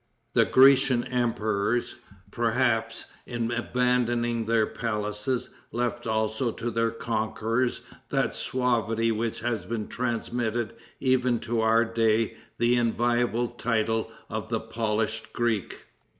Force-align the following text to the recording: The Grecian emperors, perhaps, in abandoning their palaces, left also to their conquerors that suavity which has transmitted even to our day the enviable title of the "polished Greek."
The 0.33 0.45
Grecian 0.45 1.03
emperors, 1.03 1.97
perhaps, 2.31 3.05
in 3.27 3.51
abandoning 3.51 4.47
their 4.47 4.65
palaces, 4.65 5.51
left 5.71 6.07
also 6.07 6.51
to 6.53 6.71
their 6.71 6.89
conquerors 6.89 7.81
that 8.09 8.33
suavity 8.33 9.11
which 9.11 9.41
has 9.41 9.67
transmitted 9.89 10.73
even 10.99 11.37
to 11.41 11.61
our 11.61 11.85
day 11.85 12.35
the 12.57 12.77
enviable 12.77 13.49
title 13.49 14.11
of 14.27 14.49
the 14.49 14.59
"polished 14.59 15.33
Greek." 15.33 15.85